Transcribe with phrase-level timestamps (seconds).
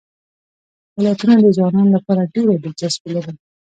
[0.97, 3.33] ولایتونه د ځوانانو لپاره ډېره دلچسپي لري.